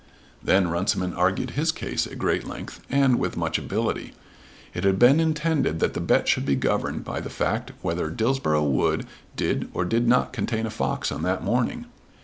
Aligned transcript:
Then 0.43 0.67
Runciman 0.67 1.13
argued 1.13 1.51
his 1.51 1.71
case 1.71 2.07
at 2.07 2.17
great 2.17 2.43
length 2.43 2.79
and 2.89 3.19
with 3.19 3.37
much 3.37 3.59
ability. 3.59 4.13
It 4.73 4.83
had 4.83 4.97
been 4.97 5.19
intended 5.19 5.79
that 5.79 5.93
the 5.93 5.99
bet 6.01 6.27
should 6.27 6.43
be 6.43 6.55
governed 6.55 7.03
by 7.03 7.19
the 7.19 7.29
fact 7.29 7.71
whether 7.83 8.09
Dillsborough 8.09 8.63
Wood 8.67 9.05
did 9.35 9.69
or 9.75 9.85
did 9.85 10.07
not 10.07 10.33
contain 10.33 10.65
a 10.65 10.71
fox 10.71 11.11
on 11.11 11.21
that 11.21 11.43
morning. 11.43 11.85